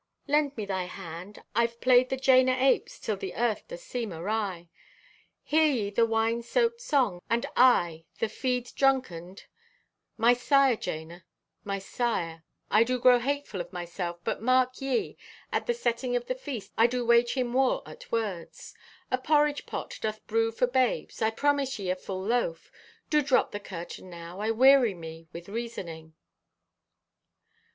[0.25, 1.43] Lend me thy hand.
[1.53, 4.67] I've played the jane o apes till the earth doth seem awry.
[5.43, 9.45] "Hear ye the wine soaked song, and aye, the feed drunkened?
[10.17, 11.23] My sire, Jana,
[11.63, 12.43] my sire!
[12.71, 15.17] I do grow hateful of myself, but mark ye,
[15.51, 18.73] at the setting o' the feast I do wage him war at words!
[19.11, 22.71] A porridge pot doth brew for babes; I promise ye a full loaf.
[23.11, 26.15] Do drop the curtain now, I weary me with reasoning."